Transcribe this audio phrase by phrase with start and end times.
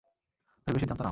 [0.67, 0.99] ভেবে সিদ্ধান্ত নাও।